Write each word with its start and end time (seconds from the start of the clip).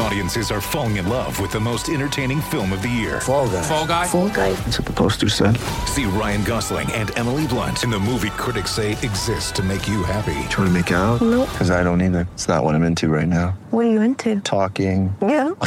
Audiences 0.00 0.52
are 0.52 0.60
falling 0.60 0.96
in 0.96 1.08
love 1.08 1.40
with 1.40 1.50
the 1.50 1.58
most 1.58 1.88
entertaining 1.88 2.40
film 2.40 2.72
of 2.72 2.82
the 2.82 2.88
year. 2.88 3.20
Fall 3.20 3.48
guy. 3.48 3.62
Fall 3.62 3.86
guy. 3.86 4.06
Fall 4.06 4.28
guy. 4.28 4.52
That's 4.52 4.78
what 4.78 4.86
the 4.86 4.92
poster 4.92 5.28
said. 5.28 5.56
See 5.86 6.04
Ryan 6.04 6.44
Gosling 6.44 6.90
and 6.92 7.16
Emily 7.18 7.48
Blunt 7.48 7.82
in 7.82 7.90
the 7.90 7.98
movie 7.98 8.30
critics 8.30 8.70
say 8.70 8.92
exists 8.92 9.50
to 9.52 9.62
make 9.62 9.88
you 9.88 10.04
happy. 10.04 10.34
Trying 10.50 10.68
to 10.68 10.70
make 10.70 10.90
it 10.92 10.94
out? 10.94 11.20
Nope. 11.20 11.48
Because 11.50 11.70
I 11.72 11.82
don't 11.82 12.00
either. 12.00 12.28
It's 12.34 12.46
not 12.46 12.62
what 12.62 12.76
I'm 12.76 12.84
into 12.84 13.08
right 13.08 13.26
now. 13.26 13.58
What 13.70 13.86
are 13.86 13.90
you 13.90 14.00
into? 14.00 14.40
Talking. 14.40 15.14
Yeah. 15.20 15.50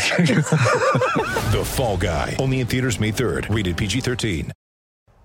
The 1.51 1.63
Fall 1.65 1.97
Guy. 1.97 2.37
Only 2.39 2.61
in 2.61 2.67
theaters 2.67 2.97
May 2.97 3.11
3rd. 3.11 3.53
Rated 3.53 3.75
PG-13. 3.75 4.51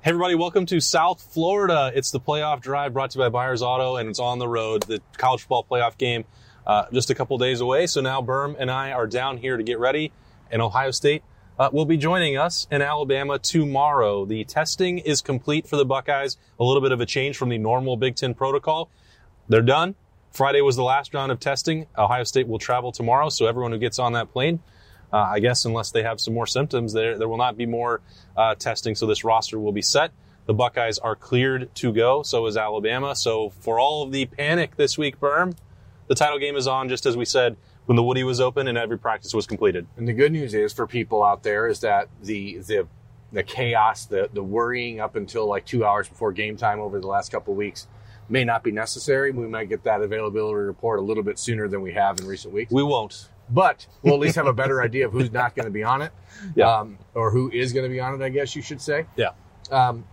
Hey 0.01 0.11
everybody, 0.11 0.35
welcome 0.35 0.67
to 0.67 0.81
South 0.81 1.23
Florida. 1.33 1.93
It's 1.95 2.11
the 2.11 2.19
playoff 2.21 2.61
drive 2.61 2.93
brought 2.93 3.11
to 3.13 3.19
you 3.19 3.25
by 3.25 3.29
Buyers 3.29 3.63
Auto, 3.63 3.97
and 3.97 4.09
it's 4.09 4.19
on 4.19 4.39
the 4.41 4.49
road. 4.49 4.83
The 4.83 5.01
college 5.17 5.43
football 5.43 5.65
playoff 5.71 5.97
game 5.99 6.25
uh, 6.67 6.85
just 6.93 7.11
a 7.11 7.15
couple 7.15 7.39
days 7.39 7.61
away. 7.61 7.87
So 7.87 8.01
now 8.01 8.21
Berm 8.21 8.57
and 8.59 8.71
I 8.71 8.93
are 8.93 9.07
down 9.07 9.39
here 9.39 9.57
to 9.57 9.63
get 9.63 9.79
ready, 9.79 10.13
and 10.51 10.61
Ohio 10.61 10.91
State 10.91 11.23
uh, 11.59 11.71
will 11.73 11.85
be 11.85 11.97
joining 11.97 12.37
us 12.37 12.67
in 12.71 12.83
Alabama 12.83 13.39
tomorrow. 13.39 14.25
The 14.25 14.45
testing 14.45 14.99
is 14.99 15.23
complete 15.23 15.67
for 15.67 15.77
the 15.77 15.85
Buckeyes. 15.85 16.37
A 16.59 16.65
little 16.65 16.83
bit 16.83 16.93
of 16.93 17.01
a 17.01 17.07
change 17.07 17.37
from 17.37 17.49
the 17.49 17.59
normal 17.59 17.97
Big 17.97 18.17
Ten 18.17 18.35
protocol. 18.35 18.91
They're 19.49 19.63
done. 19.63 19.95
Friday 20.33 20.61
was 20.61 20.77
the 20.77 20.83
last 20.83 21.15
round 21.15 21.33
of 21.33 21.41
testing. 21.41 21.87
Ohio 21.97 22.25
State 22.25 22.47
will 22.49 22.59
travel 22.59 22.93
tomorrow, 22.93 23.29
so 23.31 23.47
everyone 23.47 23.73
who 23.73 23.79
gets 23.79 23.99
on 23.99 24.13
that 24.13 24.33
plane 24.33 24.61
uh, 25.13 25.19
I 25.19 25.41
guess 25.41 25.65
unless 25.65 25.91
they 25.93 26.03
have 26.03 26.21
some 26.21 26.35
more 26.35 26.47
symptoms, 26.47 26.93
there 26.93 27.19
there 27.19 27.29
will 27.29 27.37
not 27.37 27.57
be 27.57 27.67
more 27.67 28.01
uh, 28.37 28.55
testing. 28.55 28.95
So 28.95 29.07
this 29.07 29.25
roster 29.25 29.59
will 29.59 29.73
be 29.73 29.83
set. 29.83 30.13
The 30.47 30.55
Buckeyes 30.55 30.99
are 30.99 31.17
cleared 31.17 31.75
to 31.77 31.93
go. 31.93 32.23
So 32.23 32.47
is 32.47 32.57
Alabama. 32.57 33.17
So 33.17 33.51
for 33.61 33.81
all 33.81 34.03
of 34.03 34.13
the 34.13 34.27
panic 34.27 34.77
this 34.77 34.97
week, 34.97 35.19
Berm, 35.19 35.57
the 36.09 36.15
title 36.15 36.39
game 36.39 36.57
is 36.57 36.67
on 36.67 36.89
just 36.89 37.07
as 37.07 37.17
we 37.17 37.25
said 37.25 37.57
when 37.87 37.97
the 37.97 38.03
Woody 38.03 38.25
was 38.25 38.41
open 38.41 38.69
and 38.69 38.77
every 38.77 38.99
practice 38.99 39.33
was 39.35 39.47
completed. 39.47 39.87
And 39.97 40.07
the 40.09 40.13
good 40.13 40.33
news 40.33 40.55
is 40.55 40.73
for 40.73 40.87
people 40.87 41.23
out 41.23 41.43
there 41.43 41.67
is 41.69 41.81
that 41.81 42.09
the 42.23 42.59
the 42.67 42.87
the 43.33 43.43
chaos, 43.43 44.07
the 44.07 44.29
the 44.33 44.43
worrying 44.43 45.01
up 45.01 45.17
until 45.17 45.47
like 45.47 45.65
two 45.67 45.85
hours 45.85 46.09
before 46.09 46.33
game 46.33 46.57
time 46.57 46.81
over 46.81 47.01
the 47.01 47.07
last 47.09 47.31
couple 47.31 47.53
of 47.53 47.57
weeks 47.59 47.87
may 48.29 48.45
not 48.45 48.65
be 48.65 48.73
necessary. 48.73 49.31
We 49.31 49.47
might 49.47 49.69
get 49.69 49.85
that 49.85 50.01
availability 50.03 50.55
report 50.57 50.99
a 50.99 51.03
little 51.03 51.23
bit 51.23 51.39
sooner 51.39 51.69
than 51.69 51.81
we 51.81 51.93
have 51.93 52.19
in 52.21 52.27
recent 52.27 52.53
weeks. 52.53 52.73
We 52.73 52.83
won't. 52.83 53.29
but 53.49 53.87
we'll 54.03 54.15
at 54.15 54.21
least 54.21 54.35
have 54.35 54.49
a 54.49 54.53
better 54.53 54.83
idea 54.83 55.07
of 55.07 55.13
who's 55.13 55.31
not 55.31 55.55
going 55.55 55.67
to 55.67 55.71
be 55.71 55.85
on 55.85 56.03
it, 56.03 56.11
Yeah. 56.57 56.79
um, 56.81 56.99
or 57.15 57.31
who 57.31 57.51
is 57.53 57.73
going 57.73 57.85
to 57.85 57.89
be 57.91 58.01
on 58.01 58.21
it. 58.21 58.25
I 58.25 58.29
guess 58.31 58.57
you 58.57 58.63
should 58.63 58.81
say. 58.81 59.07
Yeah. 59.17 59.31
Um, 59.71 60.05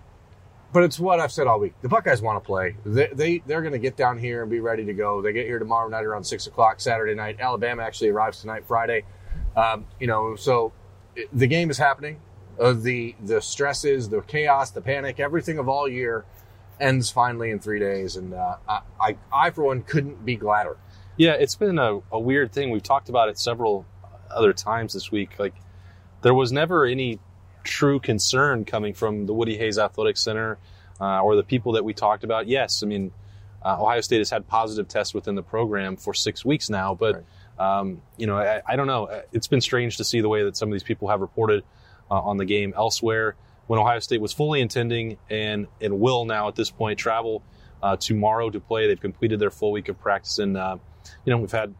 but 0.73 0.83
it's 0.83 0.99
what 0.99 1.19
I've 1.19 1.31
said 1.31 1.47
all 1.47 1.59
week. 1.59 1.73
The 1.81 1.89
Buckeyes 1.89 2.21
want 2.21 2.43
to 2.43 2.45
play. 2.45 2.75
They, 2.85 3.07
they 3.13 3.43
they're 3.45 3.61
going 3.61 3.73
to 3.73 3.79
get 3.79 3.95
down 3.95 4.17
here 4.17 4.41
and 4.41 4.51
be 4.51 4.59
ready 4.59 4.83
to 4.85 4.93
go. 4.93 5.21
They 5.21 5.31
get 5.31 5.45
here 5.45 5.59
tomorrow 5.59 5.87
night 5.87 6.03
around 6.03 6.23
six 6.23 6.47
o'clock 6.47 6.81
Saturday 6.81 7.15
night. 7.15 7.37
Alabama 7.39 7.83
actually 7.83 8.09
arrives 8.09 8.41
tonight, 8.41 8.65
Friday. 8.67 9.03
Um, 9.55 9.85
you 9.99 10.07
know, 10.07 10.35
so 10.35 10.73
the 11.31 11.47
game 11.47 11.69
is 11.69 11.77
happening. 11.77 12.19
Uh, 12.59 12.73
the 12.73 13.15
the 13.23 13.41
stresses, 13.41 14.09
the 14.09 14.21
chaos, 14.21 14.71
the 14.71 14.81
panic, 14.81 15.19
everything 15.19 15.59
of 15.59 15.69
all 15.69 15.87
year 15.87 16.25
ends 16.79 17.11
finally 17.11 17.51
in 17.51 17.59
three 17.59 17.79
days, 17.79 18.15
and 18.15 18.33
uh, 18.33 18.57
I, 18.67 18.81
I 18.99 19.17
I 19.31 19.49
for 19.51 19.63
one 19.63 19.83
couldn't 19.83 20.25
be 20.25 20.35
gladder. 20.35 20.77
Yeah, 21.17 21.33
it's 21.33 21.55
been 21.55 21.77
a, 21.77 21.99
a 22.11 22.19
weird 22.19 22.51
thing. 22.51 22.71
We've 22.71 22.83
talked 22.83 23.09
about 23.09 23.29
it 23.29 23.37
several 23.37 23.85
other 24.31 24.53
times 24.53 24.93
this 24.93 25.11
week. 25.11 25.37
Like, 25.37 25.53
there 26.23 26.33
was 26.33 26.51
never 26.51 26.85
any 26.85 27.19
true 27.63 27.99
concern 27.99 28.65
coming 28.65 28.93
from 28.93 29.25
the 29.25 29.33
Woody 29.33 29.57
Hayes 29.57 29.77
Athletic 29.77 30.17
Center 30.17 30.57
uh, 30.99 31.21
or 31.21 31.35
the 31.35 31.43
people 31.43 31.73
that 31.73 31.85
we 31.85 31.93
talked 31.93 32.23
about. 32.23 32.47
Yes, 32.47 32.83
I 32.83 32.87
mean, 32.87 33.11
uh, 33.63 33.77
Ohio 33.79 34.01
State 34.01 34.19
has 34.19 34.29
had 34.29 34.47
positive 34.47 34.87
tests 34.87 35.13
within 35.13 35.35
the 35.35 35.43
program 35.43 35.95
for 35.95 36.13
six 36.13 36.43
weeks 36.43 36.69
now, 36.69 36.95
but 36.95 37.23
um, 37.57 38.01
you 38.17 38.27
know, 38.27 38.37
I, 38.37 38.61
I 38.67 38.75
don't 38.75 38.87
know. 38.87 39.23
It's 39.31 39.47
been 39.47 39.61
strange 39.61 39.97
to 39.97 40.03
see 40.03 40.21
the 40.21 40.29
way 40.29 40.43
that 40.43 40.57
some 40.57 40.69
of 40.69 40.73
these 40.73 40.83
people 40.83 41.07
have 41.09 41.21
reported 41.21 41.63
uh, 42.11 42.19
on 42.19 42.37
the 42.37 42.45
game 42.45 42.73
elsewhere. 42.75 43.35
When 43.67 43.79
Ohio 43.79 43.99
State 43.99 44.19
was 44.19 44.33
fully 44.33 44.59
intending 44.59 45.17
and 45.29 45.67
and 45.79 45.99
will 45.99 46.25
now 46.25 46.47
at 46.49 46.55
this 46.55 46.69
point 46.69 46.99
travel 46.99 47.41
uh, 47.81 47.95
tomorrow 47.95 48.49
to 48.49 48.59
play, 48.59 48.87
they've 48.87 48.99
completed 48.99 49.39
their 49.39 49.51
full 49.51 49.71
week 49.71 49.89
of 49.89 49.99
practice 49.99 50.39
and. 50.39 50.57
Uh, 50.57 50.77
you 51.25 51.31
know, 51.31 51.37
we've 51.37 51.51
had, 51.51 51.73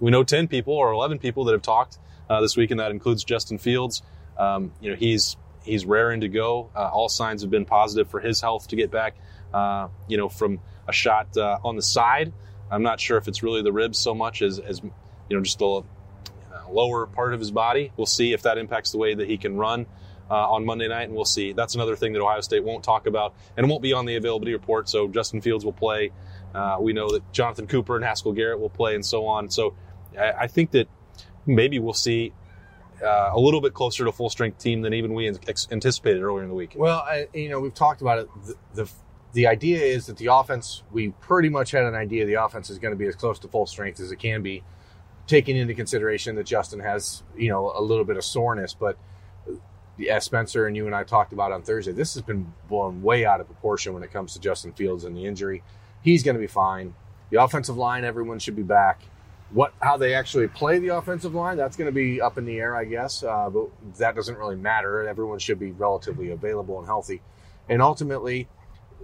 we 0.00 0.10
know 0.10 0.24
10 0.24 0.48
people 0.48 0.74
or 0.74 0.92
11 0.92 1.18
people 1.18 1.44
that 1.44 1.52
have 1.52 1.62
talked 1.62 1.98
uh, 2.28 2.40
this 2.40 2.56
week, 2.56 2.70
and 2.70 2.80
that 2.80 2.90
includes 2.90 3.24
Justin 3.24 3.58
Fields. 3.58 4.02
Um, 4.38 4.72
you 4.80 4.90
know, 4.90 4.96
he's, 4.96 5.36
he's 5.62 5.84
raring 5.84 6.20
to 6.20 6.28
go. 6.28 6.70
Uh, 6.74 6.88
all 6.88 7.08
signs 7.08 7.42
have 7.42 7.50
been 7.50 7.64
positive 7.64 8.10
for 8.10 8.20
his 8.20 8.40
health 8.40 8.68
to 8.68 8.76
get 8.76 8.90
back, 8.90 9.16
uh, 9.52 9.88
you 10.08 10.16
know, 10.16 10.28
from 10.28 10.60
a 10.86 10.92
shot 10.92 11.36
uh, 11.36 11.58
on 11.64 11.76
the 11.76 11.82
side. 11.82 12.32
I'm 12.70 12.82
not 12.82 13.00
sure 13.00 13.18
if 13.18 13.28
it's 13.28 13.42
really 13.42 13.62
the 13.62 13.72
ribs 13.72 13.98
so 13.98 14.14
much 14.14 14.42
as, 14.42 14.58
as 14.58 14.80
you 14.82 15.36
know, 15.36 15.42
just 15.42 15.58
the 15.58 15.66
uh, 15.66 15.82
lower 16.70 17.06
part 17.06 17.34
of 17.34 17.40
his 17.40 17.50
body. 17.50 17.92
We'll 17.96 18.06
see 18.06 18.32
if 18.32 18.42
that 18.42 18.58
impacts 18.58 18.92
the 18.92 18.98
way 18.98 19.14
that 19.14 19.28
he 19.28 19.36
can 19.38 19.56
run. 19.56 19.86
Uh, 20.30 20.34
on 20.34 20.66
Monday 20.66 20.86
night, 20.88 21.04
and 21.04 21.14
we'll 21.14 21.24
see. 21.24 21.54
That's 21.54 21.74
another 21.74 21.96
thing 21.96 22.12
that 22.12 22.20
Ohio 22.20 22.42
State 22.42 22.62
won't 22.62 22.84
talk 22.84 23.06
about, 23.06 23.34
and 23.56 23.64
it 23.64 23.70
won't 23.70 23.80
be 23.80 23.94
on 23.94 24.04
the 24.04 24.16
availability 24.16 24.52
report. 24.52 24.86
So 24.86 25.08
Justin 25.08 25.40
Fields 25.40 25.64
will 25.64 25.72
play. 25.72 26.12
Uh, 26.54 26.76
we 26.80 26.92
know 26.92 27.08
that 27.12 27.32
Jonathan 27.32 27.66
Cooper 27.66 27.96
and 27.96 28.04
Haskell 28.04 28.32
Garrett 28.32 28.60
will 28.60 28.68
play, 28.68 28.94
and 28.94 29.02
so 29.02 29.24
on. 29.24 29.48
So 29.48 29.74
I, 30.18 30.32
I 30.40 30.46
think 30.46 30.72
that 30.72 30.86
maybe 31.46 31.78
we'll 31.78 31.94
see 31.94 32.34
uh, 33.02 33.30
a 33.32 33.38
little 33.38 33.60
bit 33.60 33.74
closer 33.74 34.04
to 34.04 34.12
full 34.12 34.30
strength 34.30 34.58
team 34.58 34.82
than 34.82 34.94
even 34.94 35.14
we 35.14 35.28
anticipated 35.28 36.22
earlier 36.22 36.42
in 36.42 36.48
the 36.48 36.54
week. 36.54 36.74
Well, 36.76 36.98
I, 36.98 37.28
you 37.32 37.48
know, 37.48 37.60
we've 37.60 37.74
talked 37.74 38.00
about 38.00 38.20
it. 38.20 38.28
The, 38.46 38.54
the 38.74 38.90
the 39.34 39.46
idea 39.46 39.78
is 39.80 40.06
that 40.06 40.16
the 40.16 40.32
offense, 40.32 40.82
we 40.90 41.10
pretty 41.20 41.48
much 41.48 41.70
had 41.70 41.84
an 41.84 41.94
idea 41.94 42.24
the 42.24 42.42
offense 42.42 42.70
is 42.70 42.78
going 42.78 42.92
to 42.92 42.96
be 42.96 43.06
as 43.06 43.14
close 43.14 43.38
to 43.40 43.48
full 43.48 43.66
strength 43.66 44.00
as 44.00 44.10
it 44.10 44.16
can 44.16 44.42
be, 44.42 44.62
taking 45.26 45.56
into 45.56 45.74
consideration 45.74 46.34
that 46.36 46.46
Justin 46.46 46.80
has, 46.80 47.22
you 47.36 47.50
know, 47.50 47.72
a 47.76 47.82
little 47.82 48.04
bit 48.04 48.16
of 48.16 48.24
soreness. 48.24 48.74
But 48.74 48.96
as 50.10 50.24
Spencer 50.24 50.66
and 50.66 50.76
you 50.76 50.86
and 50.86 50.94
I 50.94 51.04
talked 51.04 51.32
about 51.32 51.52
on 51.52 51.62
Thursday, 51.62 51.92
this 51.92 52.14
has 52.14 52.22
been 52.22 52.52
blown 52.68 53.02
way 53.02 53.26
out 53.26 53.40
of 53.40 53.46
proportion 53.46 53.92
when 53.92 54.02
it 54.02 54.12
comes 54.12 54.32
to 54.32 54.40
Justin 54.40 54.72
Fields 54.72 55.04
and 55.04 55.16
the 55.16 55.26
injury. 55.26 55.62
He's 56.02 56.22
going 56.22 56.36
to 56.36 56.40
be 56.40 56.46
fine. 56.46 56.94
The 57.30 57.42
offensive 57.42 57.76
line, 57.76 58.04
everyone 58.04 58.38
should 58.38 58.56
be 58.56 58.62
back. 58.62 59.02
What, 59.50 59.72
how 59.80 59.96
they 59.96 60.14
actually 60.14 60.48
play 60.48 60.78
the 60.78 60.88
offensive 60.88 61.34
line, 61.34 61.56
that's 61.56 61.76
going 61.76 61.86
to 61.86 61.92
be 61.92 62.20
up 62.20 62.36
in 62.36 62.44
the 62.44 62.58
air, 62.58 62.76
I 62.76 62.84
guess. 62.84 63.22
Uh, 63.22 63.48
but 63.48 63.68
that 63.96 64.14
doesn't 64.14 64.36
really 64.36 64.56
matter. 64.56 65.08
Everyone 65.08 65.38
should 65.38 65.58
be 65.58 65.72
relatively 65.72 66.30
available 66.30 66.78
and 66.78 66.86
healthy. 66.86 67.22
And 67.68 67.80
ultimately, 67.80 68.48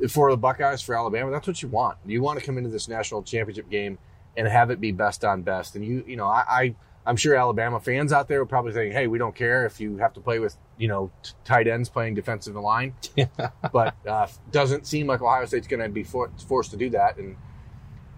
for 0.09 0.31
the 0.31 0.37
Buckeyes, 0.37 0.83
for 0.83 0.97
Alabama, 0.97 1.31
that's 1.31 1.47
what 1.47 1.63
you 1.63 1.69
want. 1.69 1.99
You 2.05 2.21
want 2.23 2.39
to 2.39 2.45
come 2.45 2.59
into 2.59 2.71
this 2.71 2.89
national 2.89 3.23
championship 3.23 3.71
game 3.71 3.99
and 4.37 4.47
have 4.47 4.71
it 4.71 4.81
be 4.81 4.93
best 4.93 5.25
on 5.25 5.43
best. 5.43 5.77
And 5.77 5.85
you, 5.85 6.05
you 6.07 6.17
know, 6.17 6.27
I, 6.27 6.45
I 6.49 6.75
I'm 7.07 7.17
sure 7.17 7.35
Alabama 7.35 7.81
fans 7.81 8.13
out 8.13 8.29
there 8.29 8.41
are 8.41 8.47
probably 8.47 8.73
saying, 8.73 8.93
"Hey, 8.93 9.07
we 9.07 9.19
don't 9.19 9.35
care 9.35 9.67
if 9.67 9.81
you 9.81 9.99
have 9.99 10.15
to 10.15 10.21
play 10.21 10.39
with, 10.39 10.57
you 10.79 10.89
know, 10.89 11.11
t- 11.23 11.33
tight 11.45 11.69
ends 11.69 11.89
playing 11.89 12.15
defensive 12.15 12.55
line." 12.55 12.95
but 13.73 13.95
uh, 14.07 14.27
doesn't 14.51 14.87
seem 14.87 15.07
like 15.07 15.21
Ohio 15.21 15.45
State's 15.45 15.67
going 15.67 15.83
to 15.83 15.89
be 15.89 16.03
for- 16.03 16.31
forced 16.49 16.71
to 16.71 16.77
do 16.77 16.91
that. 16.91 17.19
And 17.19 17.37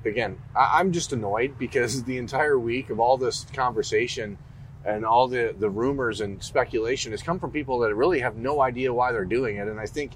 again, 0.04 0.38
I- 0.54 0.78
I'm 0.80 0.92
just 0.92 1.12
annoyed 1.12 1.58
because 1.58 2.02
the 2.10 2.18
entire 2.18 2.58
week 2.58 2.90
of 2.90 3.00
all 3.00 3.16
this 3.16 3.44
conversation 3.52 4.38
and 4.84 5.04
all 5.04 5.26
the 5.28 5.54
the 5.58 5.68
rumors 5.68 6.20
and 6.20 6.42
speculation 6.42 7.10
has 7.12 7.22
come 7.22 7.38
from 7.40 7.50
people 7.50 7.80
that 7.80 7.94
really 7.94 8.20
have 8.20 8.36
no 8.36 8.60
idea 8.60 8.92
why 8.92 9.10
they're 9.12 9.24
doing 9.24 9.56
it. 9.56 9.66
And 9.68 9.80
I 9.80 9.86
think 9.86 10.12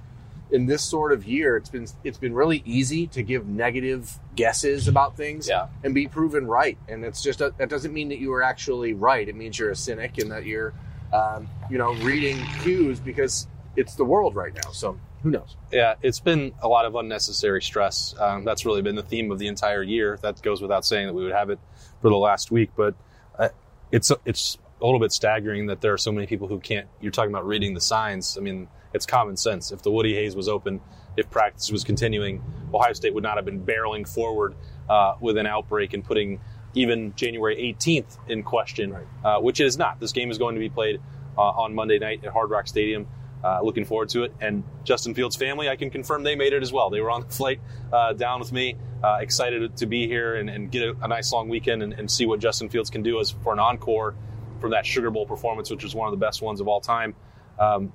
in 0.53 0.67
this 0.67 0.83
sort 0.83 1.13
of 1.13 1.25
year, 1.27 1.57
it's 1.57 1.69
been 1.71 1.87
it's 2.05 2.19
been 2.19 2.35
really 2.35 2.63
easy 2.65 3.07
to 3.09 3.23
give 3.23 3.47
negative 3.47 4.19
guesses 4.37 4.87
about 4.89 5.17
things 5.17 5.49
Yeah. 5.49 5.67
and 5.85 5.93
be 5.95 6.07
proven 6.07 6.47
right. 6.47 6.79
And 6.89 7.05
it's 7.05 7.23
just 7.23 7.41
a, 7.41 7.53
that 7.59 7.69
doesn't 7.69 7.93
mean 7.93 8.09
that 8.11 8.19
you 8.19 8.33
are 8.33 8.43
actually 8.43 8.95
right. 8.95 9.29
It 9.29 9.35
means 9.35 9.59
you're 9.59 9.71
a 9.71 9.77
cynic 9.77 10.19
and 10.19 10.31
that 10.31 10.47
you're, 10.47 10.73
um, 11.13 11.49
you 11.69 11.79
know, 11.79 11.93
reading 11.95 12.37
cues 12.63 13.01
because 13.01 13.47
it's 13.77 13.95
the 13.97 14.05
world 14.05 14.35
right 14.37 14.55
now. 14.55 14.71
So 14.73 14.99
who 15.23 15.31
knows? 15.31 15.57
Yeah, 15.73 15.95
it's 16.03 16.21
been 16.21 16.53
a 16.63 16.69
lot 16.69 16.87
of 16.87 16.95
unnecessary 16.95 17.63
stress. 17.63 18.15
Um, 18.19 18.45
that's 18.45 18.65
really 18.65 18.83
been 18.83 18.97
the 18.97 19.03
theme 19.03 19.31
of 19.31 19.39
the 19.39 19.49
entire 19.49 19.83
year. 19.83 20.19
That 20.23 20.41
goes 20.43 20.63
without 20.63 20.85
saying 20.85 21.07
that 21.07 21.13
we 21.13 21.25
would 21.25 21.33
have 21.33 21.51
it 21.51 21.59
for 22.01 22.11
the 22.11 22.17
last 22.17 22.51
week, 22.51 22.71
but 22.77 22.95
uh, 23.39 23.49
it's 23.93 24.11
it's 24.25 24.59
a 24.81 24.85
little 24.85 25.01
bit 25.01 25.13
staggering 25.13 25.67
that 25.67 25.81
there 25.81 25.93
are 25.93 25.99
so 25.99 26.13
many 26.13 26.27
people 26.27 26.49
who 26.49 26.59
can't. 26.59 26.89
You're 27.01 27.13
talking 27.13 27.31
about 27.31 27.47
reading 27.47 27.75
the 27.75 27.81
signs. 27.81 28.39
I 28.39 28.41
mean, 28.41 28.69
it's 28.95 29.07
common 29.07 29.37
sense. 29.37 29.73
If 29.73 29.83
the 29.83 29.91
Woody 29.91 30.15
Hayes 30.15 30.35
was 30.35 30.49
open, 30.49 30.81
if 31.17 31.31
practice 31.31 31.71
was 31.71 31.85
continuing, 31.85 32.43
Ohio 32.73 32.93
State 32.93 33.15
would 33.15 33.23
not 33.23 33.37
have 33.37 33.45
been 33.45 33.65
barreling 33.65 34.09
forward 34.09 34.55
uh, 34.89 35.15
with 35.21 35.37
an 35.37 35.47
outbreak 35.47 35.93
and 35.93 36.05
putting 36.05 36.41
even 36.75 37.15
January 37.17 37.57
18th 37.57 38.17
in 38.29 38.43
question, 38.43 38.97
uh, 39.25 39.39
which 39.39 39.61
it 39.61 39.67
is 39.67 39.77
not. 39.77 40.01
This 40.01 40.13
game 40.13 40.31
is 40.31 40.39
going 40.39 40.55
to 40.55 40.61
be 40.61 40.71
played 40.71 41.01
uh, 41.37 41.43
on 41.43 41.75
Monday 41.75 41.99
night 41.99 42.25
at 42.25 42.33
Hard 42.33 42.51
Rock 42.51 42.69
Stadium. 42.69 43.07
Uh, 43.43 43.61
looking 43.63 43.87
forward 43.87 44.11
to 44.11 44.25
it. 44.25 44.35
And 44.41 44.65
Justin 44.85 45.15
Fields' 45.15 45.35
family, 45.35 45.69
I 45.71 45.77
can 45.77 45.89
confirm 45.89 46.25
they 46.25 46.37
made 46.37 46.53
it 46.53 46.63
as 46.63 46.73
well. 46.73 46.91
They 46.91 47.01
were 47.01 47.11
on 47.11 47.23
the 47.23 47.29
flight 47.31 47.61
uh, 47.91 48.13
down 48.13 48.41
with 48.41 48.53
me, 48.53 48.77
uh, 49.03 49.19
excited 49.21 49.77
to 49.79 49.87
be 49.87 50.07
here 50.07 50.35
and, 50.35 50.51
and 50.51 50.71
get 50.71 50.83
a, 50.83 50.97
a 51.03 51.09
nice 51.09 51.33
long 51.33 51.49
weekend 51.49 51.83
and, 51.83 51.95
and 51.95 52.11
see 52.11 52.27
what 52.27 52.41
Justin 52.41 52.69
Fields 52.69 52.91
can 52.91 53.03
do 53.03 53.19
as 53.19 53.31
for 53.31 53.53
an 53.55 53.59
encore 53.59 54.15
from 54.61 54.73
that 54.73 54.85
Sugar 54.85 55.11
Bowl 55.11 55.25
performance, 55.25 55.71
which 55.71 55.83
was 55.83 55.95
one 55.95 56.07
of 56.07 56.13
the 56.13 56.25
best 56.25 56.43
ones 56.43 56.61
of 56.61 56.69
all 56.69 56.81
time. 56.81 57.15
Um, 57.59 57.93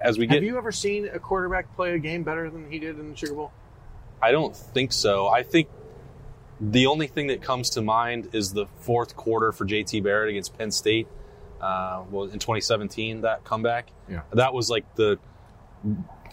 as 0.00 0.18
we 0.18 0.26
get, 0.26 0.34
Have 0.34 0.42
you 0.42 0.58
ever 0.58 0.72
seen 0.72 1.08
a 1.08 1.18
quarterback 1.18 1.74
play 1.76 1.94
a 1.94 1.98
game 1.98 2.24
better 2.24 2.50
than 2.50 2.70
he 2.70 2.78
did 2.78 2.98
in 2.98 3.10
the 3.10 3.16
Sugar 3.16 3.34
Bowl? 3.34 3.52
I 4.20 4.32
don't 4.32 4.56
think 4.56 4.92
so. 4.92 5.28
I 5.28 5.44
think 5.44 5.68
the 6.60 6.86
only 6.86 7.06
thing 7.06 7.28
that 7.28 7.42
comes 7.42 7.70
to 7.70 7.82
mind 7.82 8.30
is 8.32 8.52
the 8.52 8.66
fourth 8.80 9.16
quarter 9.16 9.52
for 9.52 9.64
JT 9.64 10.02
Barrett 10.02 10.30
against 10.30 10.58
Penn 10.58 10.72
State. 10.72 11.06
Uh, 11.60 12.04
well, 12.10 12.24
in 12.24 12.38
2017, 12.38 13.22
that 13.22 13.44
comeback. 13.44 13.90
Yeah. 14.08 14.22
That 14.32 14.54
was 14.54 14.70
like 14.70 14.94
the 14.94 15.18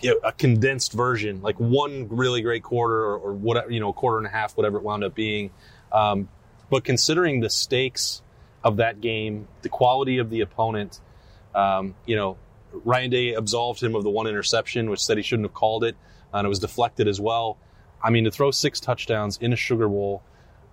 you 0.02 0.12
know, 0.12 0.20
a 0.24 0.32
condensed 0.32 0.94
version, 0.94 1.42
like 1.42 1.60
one 1.60 2.08
really 2.10 2.42
great 2.42 2.64
quarter 2.64 3.04
or, 3.06 3.18
or 3.18 3.34
whatever, 3.34 3.72
you 3.72 3.80
know, 3.80 3.90
a 3.90 3.94
quarter 3.94 4.18
and 4.18 4.28
a 4.28 4.30
half, 4.30 4.58
whatever 4.58 4.78
it 4.78 4.84
wound 4.84 5.04
up 5.04 5.16
being. 5.16 5.52
Um, 5.92 6.30
but 6.70 6.84
considering 6.84 7.40
the 7.40 7.50
stakes 7.50 8.22
of 8.64 8.78
that 8.78 9.02
game, 9.02 9.48
the 9.62 9.70
quality 9.70 10.18
of 10.18 10.30
the 10.30 10.42
opponent, 10.42 11.00
um, 11.54 11.96
you 12.06 12.16
know, 12.16 12.38
Ryan 12.84 13.10
Day 13.10 13.34
absolved 13.34 13.82
him 13.82 13.96
of 13.96 14.04
the 14.04 14.10
one 14.10 14.28
interception, 14.28 14.90
which 14.90 15.04
said 15.04 15.18
he 15.18 15.24
shouldn't 15.24 15.46
have 15.46 15.54
called 15.54 15.84
it, 15.84 15.96
and 16.34 16.46
it 16.46 16.50
was 16.50 16.60
deflected 16.60 17.08
as 17.08 17.22
well. 17.22 17.58
I 18.04 18.10
mean, 18.10 18.26
to 18.26 18.32
throw 18.32 18.52
six 18.52 18.80
touchdowns 18.80 19.38
in 19.38 19.54
a 19.54 19.56
Sugar 19.56 19.88
Bowl 19.88 20.22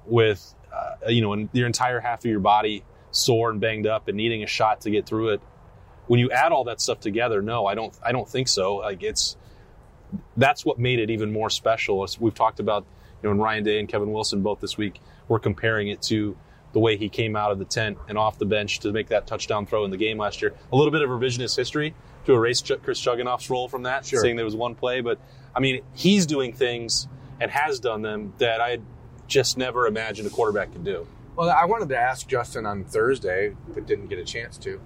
with, 0.07 0.55
uh, 0.75 1.09
you 1.09 1.21
know, 1.21 1.49
your 1.53 1.67
entire 1.67 2.01
half 2.01 2.21
of 2.21 2.31
your 2.31 2.41
body 2.41 2.83
sore 3.13 3.51
and 3.51 3.61
banged 3.61 3.87
up 3.87 4.09
and 4.09 4.17
needing 4.17 4.43
a 4.43 4.47
shot 4.47 4.81
to 4.83 4.91
get 4.91 5.07
through 5.07 5.31
it. 5.31 5.41
When 6.09 6.19
you 6.19 6.31
add 6.33 6.51
all 6.53 6.65
that 6.65 6.81
stuff 6.81 6.99
together, 7.01 7.41
no, 7.41 7.65
I 7.67 7.75
don't. 7.77 7.97
I 8.05 8.11
don't 8.13 8.29
think 8.29 8.49
so. 8.49 8.77
Like 8.77 9.03
it's 9.03 9.37
that's 10.37 10.65
what 10.65 10.79
made 10.79 10.99
it 10.99 11.11
even 11.11 11.33
more 11.33 11.49
special. 11.51 12.03
As 12.03 12.21
we've 12.21 12.35
talked 12.35 12.61
about, 12.61 12.85
you 13.23 13.29
know, 13.29 13.31
and 13.33 13.41
Ryan 13.41 13.65
Day 13.65 13.79
and 13.79 13.89
Kevin 13.89 14.13
Wilson 14.13 14.43
both 14.43 14.61
this 14.61 14.77
week 14.77 15.01
were 15.29 15.39
comparing 15.39 15.89
it 15.89 16.03
to 16.03 16.37
the 16.73 16.79
way 16.81 16.97
he 16.97 17.09
came 17.09 17.37
out 17.37 17.53
of 17.53 17.59
the 17.59 17.65
tent 17.65 17.99
and 18.09 18.17
off 18.19 18.39
the 18.39 18.47
bench 18.47 18.81
to 18.81 18.93
make 18.93 19.09
that 19.09 19.27
touchdown 19.27 19.67
throw 19.67 19.85
in 19.85 19.91
the 19.91 19.97
game 19.97 20.19
last 20.19 20.41
year. 20.43 20.55
A 20.73 20.77
little 20.77 20.91
bit 20.91 21.03
of 21.03 21.11
revisionist 21.11 21.57
history 21.57 21.95
to 22.25 22.33
erase 22.35 22.61
Ch- 22.63 22.73
Chris 22.83 23.01
Chugunov's 23.01 23.49
role 23.51 23.69
from 23.69 23.83
that, 23.85 24.07
Sure. 24.07 24.21
saying 24.21 24.37
there 24.37 24.45
was 24.45 24.57
one 24.57 24.75
play. 24.75 25.01
But 25.03 25.19
I 25.55 25.61
mean, 25.61 25.83
he's 25.95 26.25
doing 26.27 26.53
things 26.53 27.09
and 27.41 27.51
has 27.51 27.79
done 27.79 28.03
them 28.03 28.33
that 28.39 28.61
I 28.61 28.79
just 29.27 29.59
never 29.59 29.87
imagined 29.87 30.27
a 30.27 30.31
quarterback 30.31 30.73
could 30.73 30.85
do. 30.85 31.07
Well, 31.35 31.49
I 31.49 31.65
wanted 31.65 31.89
to 31.91 31.99
ask 31.99 32.29
Justin 32.29 32.67
on 32.67 32.85
Thursday, 32.85 33.57
but 33.69 33.87
didn't 33.87 34.09
get 34.09 34.19
a 34.19 34.25
chance 34.25 34.59
to. 34.59 34.81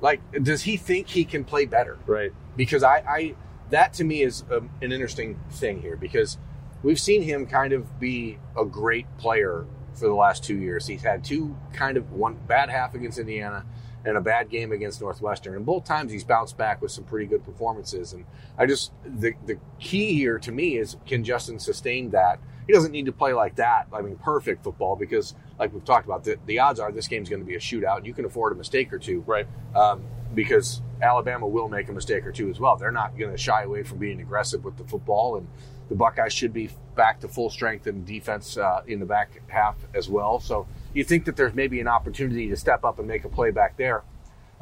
Like, 0.00 0.20
does 0.42 0.62
he 0.62 0.76
think 0.76 1.08
he 1.08 1.24
can 1.24 1.44
play 1.44 1.64
better? 1.64 1.98
Right. 2.06 2.32
Because 2.56 2.82
I, 2.82 2.96
I 3.08 3.34
that 3.70 3.92
to 3.94 4.04
me 4.04 4.22
is 4.22 4.44
um 4.50 4.70
an 4.82 4.92
interesting 4.92 5.38
thing 5.50 5.80
here 5.80 5.96
because 5.96 6.38
we've 6.82 7.00
seen 7.00 7.22
him 7.22 7.46
kind 7.46 7.72
of 7.72 8.00
be 8.00 8.38
a 8.56 8.64
great 8.64 9.06
player 9.18 9.66
for 9.94 10.06
the 10.06 10.14
last 10.14 10.44
two 10.44 10.56
years. 10.56 10.86
He's 10.86 11.02
had 11.02 11.24
two 11.24 11.56
kind 11.72 11.96
of 11.96 12.12
one 12.12 12.34
bad 12.46 12.68
half 12.68 12.94
against 12.94 13.18
Indiana 13.18 13.64
and 14.06 14.16
a 14.16 14.20
bad 14.20 14.48
game 14.48 14.72
against 14.72 15.00
Northwestern, 15.02 15.54
and 15.56 15.66
both 15.66 15.84
times 15.84 16.12
he's 16.12 16.24
bounced 16.24 16.56
back 16.56 16.80
with 16.80 16.92
some 16.92 17.04
pretty 17.04 17.26
good 17.26 17.44
performances. 17.44 18.12
And 18.14 18.24
I 18.56 18.64
just 18.64 18.92
the 19.04 19.34
the 19.44 19.58
key 19.80 20.14
here 20.14 20.38
to 20.38 20.52
me 20.52 20.78
is 20.78 20.96
can 21.06 21.24
Justin 21.24 21.58
sustain 21.58 22.10
that? 22.10 22.38
He 22.66 22.72
doesn't 22.72 22.92
need 22.92 23.06
to 23.06 23.12
play 23.12 23.32
like 23.32 23.56
that. 23.56 23.86
I 23.92 24.00
mean, 24.02 24.16
perfect 24.16 24.64
football 24.64 24.96
because, 24.96 25.34
like 25.58 25.72
we've 25.72 25.84
talked 25.84 26.06
about, 26.06 26.24
the, 26.24 26.36
the 26.46 26.58
odds 26.58 26.80
are 26.80 26.90
this 26.90 27.06
game's 27.06 27.28
going 27.28 27.40
to 27.42 27.46
be 27.46 27.54
a 27.54 27.60
shootout, 27.60 27.98
and 27.98 28.06
you 28.06 28.14
can 28.14 28.24
afford 28.24 28.52
a 28.52 28.56
mistake 28.56 28.92
or 28.92 28.98
two 28.98 29.20
Right. 29.26 29.46
um, 29.74 30.02
because 30.34 30.82
Alabama 31.00 31.46
will 31.46 31.68
make 31.68 31.88
a 31.88 31.92
mistake 31.92 32.26
or 32.26 32.32
two 32.32 32.50
as 32.50 32.58
well. 32.58 32.76
They're 32.76 32.90
not 32.90 33.16
going 33.16 33.30
to 33.30 33.36
shy 33.38 33.62
away 33.62 33.84
from 33.84 33.98
being 33.98 34.20
aggressive 34.20 34.64
with 34.64 34.76
the 34.76 34.84
football, 34.84 35.36
and 35.36 35.46
the 35.88 35.94
Buckeyes 35.94 36.32
should 36.32 36.52
be 36.52 36.70
back 36.96 37.20
to 37.20 37.28
full 37.28 37.50
strength 37.50 37.86
and 37.86 38.04
defense 38.04 38.56
uh, 38.56 38.82
in 38.88 38.98
the 38.98 39.06
back 39.06 39.40
half 39.46 39.76
as 39.94 40.08
well. 40.08 40.40
So 40.40 40.66
you 40.96 41.04
think 41.04 41.26
that 41.26 41.36
there's 41.36 41.54
maybe 41.54 41.78
an 41.80 41.88
opportunity 41.88 42.48
to 42.48 42.56
step 42.56 42.82
up 42.82 42.98
and 42.98 43.06
make 43.06 43.24
a 43.24 43.28
play 43.28 43.50
back 43.50 43.76
there. 43.76 44.02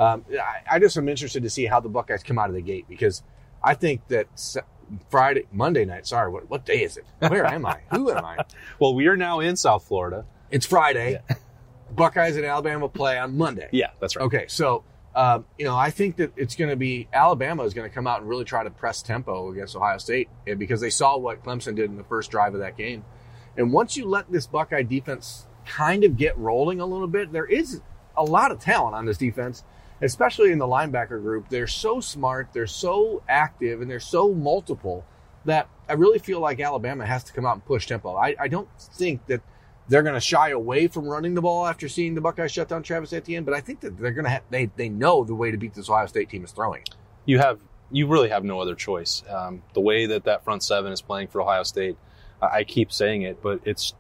Um, 0.00 0.24
I, 0.32 0.76
I 0.76 0.78
just 0.80 0.96
am 0.96 1.08
interested 1.08 1.44
to 1.44 1.50
see 1.50 1.66
how 1.66 1.78
the 1.78 1.88
Buckeyes 1.88 2.24
come 2.24 2.40
out 2.40 2.48
of 2.48 2.56
the 2.56 2.60
gate 2.60 2.86
because 2.88 3.22
I 3.62 3.74
think 3.74 4.08
that 4.08 4.26
Friday, 5.10 5.44
Monday 5.52 5.84
night. 5.84 6.08
Sorry, 6.08 6.30
what 6.30 6.50
what 6.50 6.66
day 6.66 6.82
is 6.82 6.96
it? 6.96 7.04
Where 7.20 7.46
am 7.46 7.64
I? 7.64 7.80
Who 7.92 8.10
am 8.10 8.24
I? 8.24 8.38
Well, 8.80 8.94
we 8.96 9.06
are 9.06 9.16
now 9.16 9.38
in 9.38 9.56
South 9.56 9.84
Florida. 9.84 10.26
It's 10.50 10.66
Friday. 10.66 11.22
Buckeyes 11.92 12.36
and 12.36 12.44
Alabama 12.44 12.88
play 12.88 13.16
on 13.16 13.36
Monday. 13.36 13.68
Yeah, 13.70 13.90
that's 14.00 14.16
right. 14.16 14.24
Okay, 14.24 14.46
so 14.48 14.82
um, 15.14 15.44
you 15.56 15.64
know, 15.64 15.76
I 15.76 15.90
think 15.90 16.16
that 16.16 16.32
it's 16.36 16.56
going 16.56 16.70
to 16.70 16.76
be 16.76 17.06
Alabama 17.12 17.62
is 17.62 17.72
going 17.72 17.88
to 17.88 17.94
come 17.94 18.08
out 18.08 18.20
and 18.20 18.28
really 18.28 18.44
try 18.44 18.64
to 18.64 18.70
press 18.70 19.02
tempo 19.02 19.52
against 19.52 19.76
Ohio 19.76 19.98
State 19.98 20.28
because 20.44 20.80
they 20.80 20.90
saw 20.90 21.16
what 21.16 21.44
Clemson 21.44 21.76
did 21.76 21.90
in 21.90 21.96
the 21.96 22.04
first 22.04 22.32
drive 22.32 22.54
of 22.54 22.60
that 22.60 22.76
game. 22.76 23.04
And 23.56 23.72
once 23.72 23.96
you 23.96 24.06
let 24.06 24.30
this 24.32 24.48
Buckeye 24.48 24.82
defense 24.82 25.46
kind 25.66 26.04
of 26.04 26.16
get 26.16 26.36
rolling 26.38 26.80
a 26.80 26.86
little 26.86 27.06
bit, 27.08 27.32
there 27.32 27.46
is 27.46 27.80
a 28.16 28.22
lot 28.22 28.50
of 28.50 28.60
talent 28.60 28.94
on 28.94 29.06
this 29.06 29.18
defense, 29.18 29.64
especially 30.02 30.52
in 30.52 30.58
the 30.58 30.66
linebacker 30.66 31.20
group. 31.20 31.48
They're 31.48 31.66
so 31.66 32.00
smart, 32.00 32.48
they're 32.52 32.66
so 32.66 33.22
active, 33.28 33.80
and 33.80 33.90
they're 33.90 34.00
so 34.00 34.32
multiple 34.32 35.04
that 35.44 35.68
I 35.88 35.94
really 35.94 36.18
feel 36.18 36.40
like 36.40 36.60
Alabama 36.60 37.04
has 37.06 37.24
to 37.24 37.32
come 37.32 37.44
out 37.44 37.54
and 37.54 37.64
push 37.64 37.86
tempo. 37.86 38.16
I, 38.16 38.34
I 38.38 38.48
don't 38.48 38.68
think 38.78 39.26
that 39.26 39.42
they're 39.88 40.02
going 40.02 40.14
to 40.14 40.20
shy 40.20 40.50
away 40.50 40.86
from 40.86 41.06
running 41.06 41.34
the 41.34 41.42
ball 41.42 41.66
after 41.66 41.88
seeing 41.88 42.14
the 42.14 42.20
Buckeyes 42.22 42.52
shut 42.52 42.68
down 42.68 42.82
Travis 42.82 43.12
Etienne, 43.12 43.44
but 43.44 43.52
I 43.52 43.60
think 43.60 43.80
that 43.80 43.98
they're 43.98 44.12
going 44.12 44.24
to 44.24 44.30
have, 44.30 44.42
they, 44.48 44.70
they 44.76 44.88
know 44.88 45.24
the 45.24 45.34
way 45.34 45.50
to 45.50 45.58
beat 45.58 45.74
this 45.74 45.90
Ohio 45.90 46.06
State 46.06 46.30
team 46.30 46.44
is 46.44 46.52
throwing. 46.52 46.82
you 47.26 47.38
have 47.38 47.58
you 47.90 48.06
really 48.06 48.30
have 48.30 48.44
no 48.44 48.60
other 48.60 48.74
choice. 48.74 49.22
Um, 49.28 49.62
the 49.74 49.80
way 49.80 50.06
that 50.06 50.24
that 50.24 50.44
front 50.44 50.62
seven 50.62 50.92
is 50.92 51.00
playing 51.02 51.28
for 51.28 51.40
Ohio 51.42 51.62
State, 51.62 51.96
I 52.40 52.46
I 52.46 52.64
keep 52.64 52.92
saying 52.92 53.22
it, 53.22 53.42
but 53.42 53.60
it's 53.64 53.94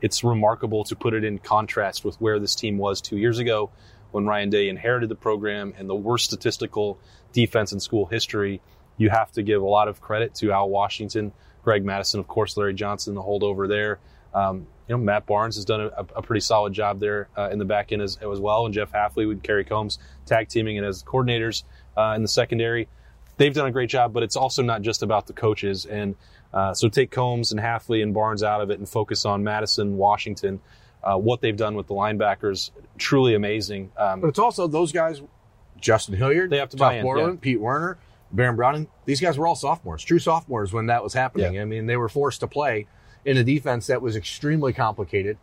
it's 0.00 0.22
remarkable 0.24 0.84
to 0.84 0.96
put 0.96 1.14
it 1.14 1.24
in 1.24 1.38
contrast 1.38 2.04
with 2.04 2.20
where 2.20 2.38
this 2.38 2.54
team 2.54 2.78
was 2.78 3.00
two 3.00 3.16
years 3.16 3.38
ago 3.38 3.70
when 4.10 4.26
Ryan 4.26 4.50
Day 4.50 4.68
inherited 4.68 5.08
the 5.08 5.14
program 5.14 5.74
and 5.76 5.88
the 5.88 5.94
worst 5.94 6.26
statistical 6.26 6.98
defense 7.32 7.72
in 7.72 7.80
school 7.80 8.06
history. 8.06 8.60
You 8.96 9.10
have 9.10 9.30
to 9.32 9.42
give 9.42 9.62
a 9.62 9.66
lot 9.66 9.88
of 9.88 10.00
credit 10.00 10.34
to 10.36 10.52
Al 10.52 10.68
Washington, 10.68 11.32
Greg 11.62 11.84
Mattison, 11.84 12.20
of 12.20 12.28
course, 12.28 12.56
Larry 12.56 12.74
Johnson, 12.74 13.14
the 13.14 13.22
holdover 13.22 13.68
there. 13.68 13.98
Um, 14.34 14.66
you 14.88 14.96
know, 14.96 14.98
Matt 14.98 15.26
Barnes 15.26 15.56
has 15.56 15.64
done 15.64 15.80
a, 15.80 16.06
a 16.16 16.22
pretty 16.22 16.40
solid 16.40 16.72
job 16.72 16.98
there 17.00 17.28
uh, 17.36 17.50
in 17.50 17.58
the 17.58 17.64
back 17.64 17.92
end 17.92 18.02
as, 18.02 18.16
as 18.16 18.40
well, 18.40 18.64
and 18.64 18.74
Jeff 18.74 18.90
Hafley 18.90 19.28
with 19.28 19.42
Kerry 19.42 19.64
Combs 19.64 19.98
tag 20.26 20.48
teaming 20.48 20.78
and 20.78 20.86
as 20.86 21.02
coordinators 21.02 21.64
uh, 21.96 22.14
in 22.16 22.22
the 22.22 22.28
secondary. 22.28 22.88
They've 23.36 23.54
done 23.54 23.66
a 23.66 23.70
great 23.70 23.90
job, 23.90 24.12
but 24.12 24.22
it's 24.22 24.36
also 24.36 24.62
not 24.62 24.82
just 24.82 25.02
about 25.02 25.26
the 25.26 25.32
coaches. 25.32 25.86
And 25.86 26.16
uh, 26.52 26.74
so 26.74 26.88
take 26.88 27.10
Combs 27.10 27.52
and 27.52 27.60
Hafley 27.60 28.02
and 28.02 28.14
Barnes 28.14 28.42
out 28.42 28.60
of 28.60 28.70
it 28.70 28.78
and 28.78 28.88
focus 28.88 29.24
on 29.24 29.44
Mattison, 29.44 29.96
Washington. 29.96 30.60
Uh, 31.02 31.16
what 31.16 31.40
they've 31.40 31.56
done 31.56 31.76
with 31.76 31.86
the 31.86 31.94
linebackers, 31.94 32.70
truly 32.98 33.34
amazing. 33.34 33.92
Um, 33.96 34.20
But 34.20 34.28
it's 34.28 34.38
also 34.38 34.66
those 34.66 34.90
guys, 34.90 35.22
Justin 35.80 36.16
Hilliard, 36.16 36.50
They 36.50 36.58
have 36.58 36.70
to 36.70 36.76
Tough 36.76 36.90
buy 36.90 36.94
in, 36.96 37.04
Borland, 37.04 37.34
yeah. 37.34 37.40
Pete 37.40 37.60
Werner, 37.60 37.98
Baron 38.32 38.56
Browning. 38.56 38.88
These 39.04 39.20
guys 39.20 39.38
were 39.38 39.46
all 39.46 39.54
sophomores, 39.54 40.02
true 40.02 40.18
sophomores 40.18 40.72
when 40.72 40.86
that 40.86 41.04
was 41.04 41.14
happening. 41.14 41.54
Yeah. 41.54 41.62
I 41.62 41.64
mean, 41.66 41.86
they 41.86 41.96
were 41.96 42.08
forced 42.08 42.40
to 42.40 42.48
play 42.48 42.86
in 43.24 43.36
a 43.36 43.44
defense 43.44 43.86
that 43.86 44.02
was 44.02 44.16
extremely 44.16 44.72
complicated. 44.72 45.38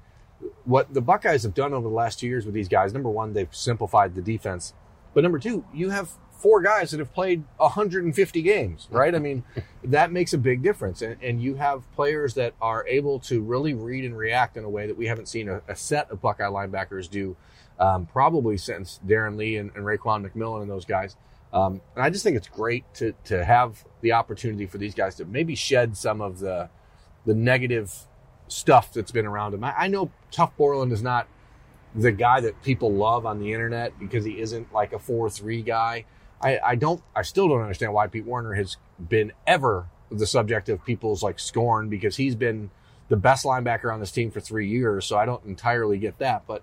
What 0.66 0.94
the 0.94 1.02
Buckeyes 1.02 1.44
have 1.44 1.54
done 1.54 1.74
over 1.74 1.88
the 1.88 1.96
last 1.96 2.20
two 2.20 2.28
years 2.28 2.46
with 2.46 2.54
these 2.54 2.68
guys, 2.68 2.94
number 2.94 3.10
one, 3.10 3.32
they've 3.34 3.54
simplified 3.56 4.14
the 4.14 4.22
defense. 4.22 4.74
But 5.14 5.24
number 5.24 5.40
two, 5.40 5.64
you 5.74 5.90
have 5.92 6.12
four 6.38 6.62
guys 6.62 6.92
that 6.92 7.00
have 7.00 7.14
played 7.14 7.44
150 7.58 8.42
games, 8.42 8.88
right? 8.92 9.14
I 9.14 9.20
mean, 9.20 9.44
that 9.84 10.12
makes 10.12 10.34
a 10.34 10.38
big 10.38 10.62
difference. 10.62 11.02
And, 11.02 11.18
and 11.22 11.42
you 11.42 11.56
have 11.56 11.90
players 11.94 12.34
that 12.36 12.54
are 12.62 12.86
able 12.88 13.20
to 13.22 13.42
really 13.42 13.74
read 13.74 14.06
and 14.06 14.18
react 14.18 14.58
in 14.58 14.64
a 14.64 14.70
way 14.70 14.88
that 14.88 14.98
we 14.98 15.08
haven't 15.08 15.28
seen 15.28 15.50
a, 15.50 15.62
a 15.68 15.76
set 15.76 16.10
of 16.12 16.22
Buckeye 16.22 16.44
linebackers 16.44 17.10
do 17.10 17.36
um, 17.80 18.06
probably 18.06 18.58
since 18.58 19.00
Darron 19.06 19.38
Lee 19.38 19.58
and, 19.58 19.72
and 19.76 19.86
Raekwon 19.86 20.30
McMillan 20.30 20.62
and 20.62 20.70
those 20.70 20.86
guys. 20.86 21.16
Um, 21.54 21.82
and 21.96 22.04
I 22.04 22.10
just 22.10 22.24
think 22.24 22.36
it's 22.36 22.48
great 22.48 22.84
to, 22.96 23.14
to 23.26 23.44
have 23.46 23.86
the 24.02 24.12
opportunity 24.12 24.66
for 24.66 24.78
these 24.78 24.94
guys 24.94 25.16
to 25.16 25.26
maybe 25.26 25.56
shed 25.56 25.96
some 25.96 26.22
of 26.22 26.40
the, 26.40 26.70
the 27.26 27.34
negative 27.34 27.94
stuff 28.48 28.94
that's 28.94 29.12
been 29.12 29.26
around 29.26 29.54
him. 29.54 29.64
I, 29.64 29.74
I 29.78 29.88
know 29.88 30.12
Tuff 30.32 30.56
Borland 30.58 30.92
is 30.92 31.02
not 31.02 31.28
the 31.96 32.12
guy 32.12 32.42
that 32.42 32.62
people 32.62 32.92
love 32.94 33.26
on 33.26 33.40
the 33.40 33.54
internet 33.54 33.98
because 34.00 34.26
he 34.26 34.40
isn't 34.40 34.74
like 34.74 34.92
a 34.94 34.98
4-3 34.98 35.66
guy. 35.66 36.06
I, 36.46 36.60
I 36.64 36.76
don't, 36.76 37.02
I 37.16 37.24
still 37.24 37.48
don't 37.48 37.62
understand 37.62 37.92
why 37.92 38.06
Pete 38.06 38.26
Werner 38.26 38.54
has 38.54 38.78
been 39.00 39.32
ever 39.48 39.88
the 40.12 40.28
subject 40.28 40.70
of 40.70 40.86
people's 40.86 41.24
like 41.24 41.40
scorn 41.40 41.90
because 41.90 42.16
he's 42.16 42.36
been 42.36 42.70
the 43.10 43.18
best 43.18 43.46
linebacker 43.46 43.92
on 43.92 44.00
this 44.00 44.12
team 44.12 44.30
for 44.30 44.40
three 44.40 44.70
years. 44.70 45.08
So 45.08 45.18
I 45.18 45.26
don't 45.26 45.44
entirely 45.46 45.98
get 45.98 46.20
that, 46.20 46.44
but 46.46 46.62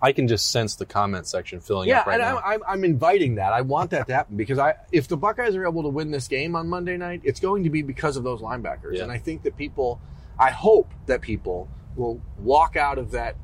I 0.00 0.12
can 0.12 0.28
just 0.28 0.52
sense 0.52 0.76
the 0.76 0.86
comment 0.86 1.26
section 1.26 1.58
filling 1.58 1.88
yeah, 1.88 2.00
up 2.00 2.06
right 2.06 2.20
and 2.20 2.22
now. 2.22 2.36
I, 2.36 2.54
I'm, 2.54 2.60
I'm 2.68 2.84
inviting 2.84 3.34
that. 3.34 3.52
I 3.52 3.62
want 3.62 3.90
that 3.90 4.06
to 4.06 4.14
happen 4.14 4.36
because 4.36 4.60
I, 4.60 4.74
if 4.92 5.08
the 5.08 5.16
Buckeyes 5.16 5.56
are 5.56 5.66
able 5.66 5.82
to 5.82 5.88
win 5.88 6.12
this 6.12 6.28
game 6.28 6.54
on 6.54 6.68
Monday 6.68 6.96
night, 6.96 7.22
it's 7.24 7.40
going 7.40 7.64
to 7.64 7.70
be 7.70 7.82
because 7.82 8.16
of 8.16 8.22
those 8.22 8.40
linebackers. 8.40 8.98
Yeah. 8.98 9.02
And 9.02 9.10
I 9.10 9.18
think 9.18 9.42
that 9.42 9.56
people, 9.56 10.00
I 10.38 10.52
hope 10.52 10.92
that 11.06 11.22
people 11.22 11.68
will 11.96 12.20
walk 12.38 12.76
out 12.76 12.98
of 12.98 13.10
that 13.10 13.34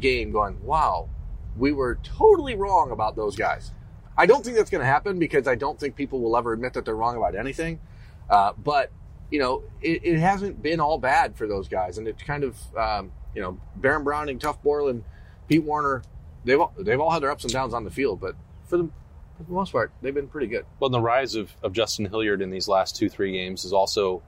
game 0.00 0.32
going, 0.32 0.60
"Wow, 0.64 1.08
we 1.56 1.70
were 1.70 2.00
totally 2.02 2.56
wrong 2.56 2.90
about 2.90 3.14
those 3.14 3.36
guys." 3.36 3.70
I 4.16 4.26
don't 4.26 4.44
think 4.44 4.56
that's 4.56 4.70
going 4.70 4.80
to 4.80 4.86
happen 4.86 5.18
because 5.18 5.46
I 5.48 5.54
don't 5.54 5.78
think 5.78 5.96
people 5.96 6.20
will 6.20 6.36
ever 6.36 6.52
admit 6.52 6.74
that 6.74 6.84
they're 6.84 6.96
wrong 6.96 7.16
about 7.16 7.34
anything. 7.34 7.80
Uh, 8.28 8.52
but 8.56 8.90
you 9.30 9.38
know, 9.38 9.62
it, 9.80 10.04
it 10.04 10.18
hasn't 10.18 10.62
been 10.62 10.80
all 10.80 10.98
bad 10.98 11.36
for 11.36 11.46
those 11.46 11.68
guys, 11.68 11.98
and 11.98 12.06
it's 12.06 12.22
kind 12.22 12.44
of 12.44 12.56
um, 12.76 13.12
you 13.34 13.40
know, 13.40 13.58
Baron 13.76 14.04
Browning, 14.04 14.38
Tuff 14.38 14.62
Borland, 14.62 15.04
Pete 15.48 15.64
Werner, 15.64 16.02
they've 16.44 16.60
all, 16.60 16.72
they've 16.78 17.00
all 17.00 17.10
had 17.10 17.22
their 17.22 17.30
ups 17.30 17.44
and 17.44 17.52
downs 17.52 17.74
on 17.74 17.84
the 17.84 17.90
field, 17.90 18.20
but 18.20 18.36
for 18.66 18.76
the 18.76 18.90
for 19.36 19.44
the 19.44 19.52
most 19.52 19.72
part, 19.72 19.90
they've 20.02 20.14
been 20.14 20.28
pretty 20.28 20.46
good. 20.46 20.66
Well, 20.78 20.90
the 20.90 21.00
rise 21.00 21.34
of, 21.34 21.54
of 21.62 21.72
Justin 21.72 22.04
Hilliard 22.06 22.42
in 22.42 22.50
these 22.50 22.68
last 22.68 22.96
two, 22.96 23.08
three 23.08 23.32
games 23.32 23.64
is 23.64 23.72
also 23.72 24.22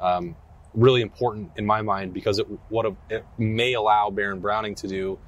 um, 0.00 0.36
really 0.74 1.00
important 1.00 1.52
in 1.56 1.64
my 1.64 1.82
mind 1.82 2.12
because 2.12 2.38
it, 2.38 2.46
what 2.68 2.86
a, 2.86 2.96
it 3.08 3.24
may 3.38 3.74
allow 3.74 4.10
Baron 4.10 4.40
Browning 4.40 4.74
to 4.76 4.88
do. 4.88 5.18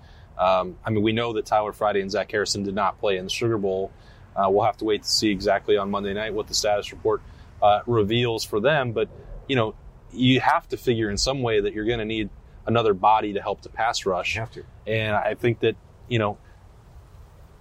Um, 0.40 0.78
I 0.84 0.90
mean, 0.90 1.02
we 1.04 1.12
know 1.12 1.34
that 1.34 1.44
Tyler 1.44 1.72
Friday 1.72 2.00
and 2.00 2.10
Zach 2.10 2.30
Harrison 2.32 2.62
did 2.62 2.74
not 2.74 2.98
play 2.98 3.18
in 3.18 3.24
the 3.24 3.30
Sugar 3.30 3.58
Bowl. 3.58 3.92
Uh, 4.34 4.48
we'll 4.48 4.64
have 4.64 4.78
to 4.78 4.86
wait 4.86 5.02
to 5.02 5.08
see 5.08 5.30
exactly 5.30 5.76
on 5.76 5.90
Monday 5.90 6.14
night 6.14 6.32
what 6.32 6.46
the 6.46 6.54
status 6.54 6.90
report 6.92 7.20
uh, 7.60 7.80
reveals 7.86 8.42
for 8.42 8.58
them. 8.58 8.92
But, 8.92 9.10
you 9.48 9.56
know, 9.56 9.74
you 10.12 10.40
have 10.40 10.66
to 10.68 10.78
figure 10.78 11.10
in 11.10 11.18
some 11.18 11.42
way 11.42 11.60
that 11.60 11.74
you're 11.74 11.84
going 11.84 11.98
to 11.98 12.06
need 12.06 12.30
another 12.66 12.94
body 12.94 13.34
to 13.34 13.42
help 13.42 13.60
the 13.60 13.68
pass 13.68 14.06
rush. 14.06 14.34
You 14.34 14.40
have 14.40 14.50
to. 14.52 14.64
And 14.86 15.14
I 15.14 15.34
think 15.34 15.60
that, 15.60 15.76
you 16.08 16.18
know, 16.18 16.38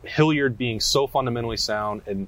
Hilliard 0.03 0.57
being 0.57 0.79
so 0.79 1.05
fundamentally 1.05 1.57
sound, 1.57 2.03
and 2.07 2.27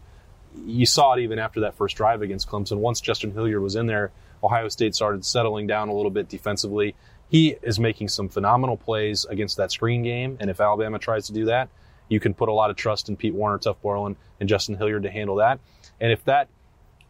you 0.65 0.86
saw 0.86 1.13
it 1.13 1.22
even 1.22 1.39
after 1.39 1.62
that 1.62 1.75
first 1.75 1.96
drive 1.96 2.22
against 2.22 2.50
Clemson. 2.50 2.77
Once 2.77 3.00
Justin 3.00 3.31
Hilliard 3.31 3.62
was 3.62 3.77
in 3.77 3.86
there, 3.86 4.12
Ohio 4.43 4.67
State 4.67 4.96
started 4.96 5.24
settling 5.24 5.67
down 5.67 5.88
a 5.88 5.93
little 5.93 6.12
bit 6.12 6.27
defensively. 6.27 6.96
He 7.32 7.56
is 7.62 7.80
making 7.80 8.10
some 8.10 8.28
phenomenal 8.28 8.76
plays 8.76 9.24
against 9.24 9.56
that 9.56 9.72
screen 9.72 10.04
game, 10.04 10.36
and 10.42 10.50
if 10.50 10.60
Alabama 10.60 11.00
tries 11.00 11.28
to 11.28 11.34
do 11.34 11.46
that, 11.46 11.70
you 12.10 12.20
can 12.20 12.34
put 12.34 12.50
a 12.50 12.52
lot 12.52 12.70
of 12.70 12.76
trust 12.76 13.08
in 13.08 13.16
Pete 13.16 13.34
Werner, 13.34 13.58
Tuff 13.58 13.82
Borland, 13.82 14.18
and 14.42 14.50
Justin 14.50 14.76
Hilliard 14.76 15.04
to 15.04 15.10
handle 15.10 15.38
that. 15.38 15.62
And 16.02 16.12
if 16.12 16.26
that, 16.26 16.50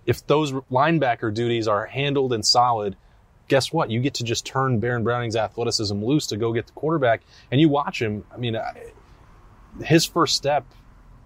if 0.05 0.27
those 0.27 0.51
linebacker 0.51 1.33
duties 1.33 1.67
are 1.67 1.87
handled 1.87 2.33
and 2.33 2.45
solid, 2.45 2.95
guess 3.47 3.73
what? 3.73 3.89
You 3.89 3.99
get 3.99 4.13
to 4.15 4.23
just 4.23 4.45
turn 4.45 4.79
Baron 4.79 5.03
Browning's 5.03 5.35
athleticism 5.35 6.03
loose 6.03 6.27
to 6.27 6.37
go 6.37 6.53
get 6.53 6.67
the 6.67 6.73
quarterback, 6.73 7.23
and 7.49 7.59
you 7.59 7.69
watch 7.69 7.99
him. 7.99 8.23
I 8.31 8.37
mean, 8.37 8.55
his 9.83 10.05
first 10.05 10.35
step. 10.35 10.67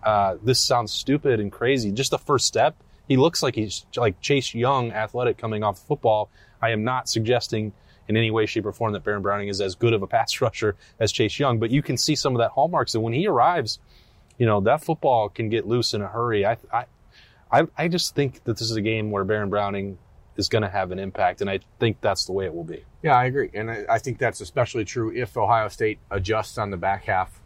Uh, 0.02 0.38
this 0.42 0.62
sounds 0.62 0.94
stupid 0.94 1.42
and 1.42 1.52
crazy. 1.52 1.92
Just 1.92 2.12
the 2.12 2.18
first 2.18 2.46
step, 2.46 2.78
he 3.10 3.18
looks 3.18 3.44
like 3.44 3.56
he's 3.56 3.86
like 3.98 4.22
Chase 4.22 4.54
Young, 4.54 4.94
athletic 4.94 5.38
coming 5.38 5.64
off 5.64 5.82
the 5.82 5.86
football. 5.86 6.30
I 6.62 6.70
am 6.70 6.86
not 6.86 7.10
suggesting 7.10 7.74
in 8.08 8.18
any 8.18 8.32
way, 8.32 8.46
shape, 8.46 8.66
or 8.66 8.72
form 8.72 8.94
that 8.94 9.04
Baron 9.04 9.22
Browning 9.22 9.48
is 9.48 9.62
as 9.62 9.76
good 9.76 9.94
of 9.94 10.02
a 10.02 10.08
pass 10.08 10.40
rusher 10.42 10.76
as 11.00 11.12
Chase 11.12 11.40
Young, 11.40 11.60
but 11.60 11.72
you 11.72 11.82
can 11.82 11.98
see 11.98 12.16
some 12.16 12.36
of 12.36 12.40
that 12.40 12.52
hallmarks. 12.52 12.96
And 12.96 13.04
when 13.04 13.14
he 13.14 13.28
arrives, 13.28 13.80
you 14.38 14.46
know 14.46 14.62
that 14.62 14.84
football 14.84 15.30
can 15.30 15.50
get 15.50 15.68
loose 15.68 15.94
in 15.94 16.02
a 16.02 16.08
hurry. 16.08 16.46
I, 16.46 16.58
I, 16.72 16.86
I, 17.52 17.68
I 17.78 17.88
just 17.88 18.16
think 18.16 18.44
that 18.44 18.58
this 18.58 18.70
is 18.70 18.76
a 18.76 18.82
game 18.82 19.12
where 19.12 19.24
Baron 19.24 19.50
Browning 19.50 19.98
is 20.36 20.50
going 20.50 20.64
to 20.64 20.70
have 20.70 20.92
an 20.92 21.00
impact, 21.00 21.42
and 21.42 21.50
I 21.50 21.60
think 21.80 22.02
that's 22.02 22.26
the 22.26 22.34
way 22.34 22.46
it 22.46 22.54
will 22.54 22.66
be. 22.66 22.84
Yeah, 23.02 23.16
I 23.16 23.26
agree, 23.26 23.50
and 23.54 23.72
I, 23.72 23.86
I 23.90 24.00
think 24.00 24.18
that's 24.18 24.42
especially 24.42 24.84
true 24.84 25.16
if 25.16 25.38
Ohio 25.38 25.70
State 25.70 26.00
adjusts 26.12 26.58
on 26.58 26.72
the 26.72 26.78
back 26.78 27.06
half. 27.06 27.40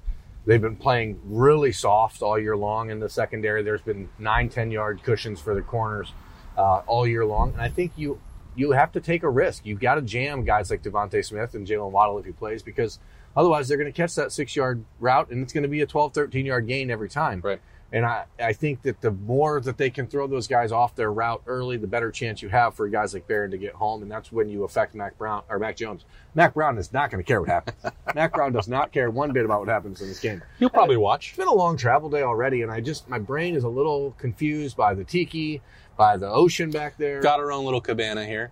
They've 0.45 0.61
been 0.61 0.77
playing 0.77 1.19
really 1.25 1.71
soft 1.71 2.23
all 2.23 2.39
year 2.39 2.57
long 2.57 2.89
in 2.89 2.99
the 2.99 3.09
secondary. 3.09 3.61
There's 3.61 3.81
been 3.81 4.09
nine, 4.17 4.49
10 4.49 4.71
yard 4.71 5.03
cushions 5.03 5.39
for 5.39 5.53
the 5.53 5.61
corners 5.61 6.11
uh, 6.57 6.81
all 6.87 7.05
year 7.05 7.25
long. 7.25 7.53
And 7.53 7.61
I 7.61 7.69
think 7.69 7.91
you 7.95 8.19
you 8.59 8.71
have 8.71 8.91
to 8.91 8.99
take 8.99 9.23
a 9.23 9.29
risk. 9.29 9.65
You've 9.65 9.79
got 9.79 9.95
to 9.95 10.01
jam 10.01 10.43
guys 10.43 10.69
like 10.69 10.83
DeVonta 10.83 11.23
Smith 11.23 11.53
and 11.53 11.65
Jaylen 11.65 11.91
Waddle 11.91 12.19
if 12.19 12.25
he 12.25 12.33
plays 12.33 12.61
because 12.61 12.99
otherwise 13.35 13.67
they're 13.67 13.77
going 13.77 13.91
to 13.91 13.95
catch 13.95 14.15
that 14.15 14.33
six 14.33 14.53
yard 14.53 14.83
route 14.99 15.31
and 15.31 15.41
it's 15.41 15.53
going 15.53 15.63
to 15.63 15.69
be 15.69 15.81
a 15.81 15.85
12, 15.85 16.13
13 16.13 16.45
yard 16.45 16.67
gain 16.67 16.91
every 16.91 17.07
time. 17.07 17.39
Right. 17.41 17.61
And 17.91 18.05
I, 18.05 18.25
I 18.39 18.53
think 18.53 18.83
that 18.83 19.01
the 19.01 19.11
more 19.11 19.59
that 19.61 19.77
they 19.77 19.89
can 19.89 20.05
throw 20.05 20.27
those 20.27 20.47
guys 20.47 20.71
off 20.71 20.95
their 20.95 21.11
route 21.11 21.41
early, 21.47 21.77
the 21.77 21.87
better 21.87 22.11
chance 22.11 22.41
you 22.41 22.49
have 22.49 22.75
for 22.75 22.87
guys 22.87 23.13
like 23.13 23.27
Baron 23.27 23.51
to 23.51 23.57
get 23.57 23.73
home. 23.73 24.03
And 24.03 24.11
that's 24.11 24.31
when 24.31 24.47
you 24.47 24.63
affect 24.63 24.93
Mack 24.93 25.17
Brown 25.17 25.43
or 25.49 25.57
Mac 25.57 25.75
Jones. 25.75 26.05
Mack 26.35 26.53
Brown 26.53 26.77
is 26.77 26.93
not 26.93 27.09
going 27.09 27.23
to 27.23 27.27
care 27.27 27.41
what 27.41 27.49
happens. 27.49 27.93
Mack 28.15 28.33
Brown 28.33 28.51
does 28.51 28.67
not 28.67 28.91
care 28.91 29.09
one 29.09 29.31
bit 29.33 29.43
about 29.43 29.61
what 29.61 29.69
happens 29.69 30.01
in 30.01 30.07
this 30.07 30.19
game. 30.19 30.43
He'll 30.59 30.69
probably 30.69 30.97
watch. 30.97 31.29
It's 31.29 31.37
been 31.37 31.47
a 31.47 31.53
long 31.53 31.77
travel 31.77 32.09
day 32.09 32.21
already, 32.21 32.61
and 32.61 32.71
I 32.71 32.79
just 32.79 33.09
my 33.09 33.19
brain 33.19 33.55
is 33.55 33.63
a 33.63 33.69
little 33.69 34.15
confused 34.19 34.77
by 34.77 34.93
the 34.93 35.03
tiki, 35.03 35.61
by 35.97 36.17
the 36.17 36.29
ocean 36.29 36.69
back 36.69 36.97
there. 36.97 37.21
Got 37.21 37.39
our 37.39 37.51
own 37.51 37.65
little 37.65 37.81
cabana 37.81 38.25
here. 38.25 38.51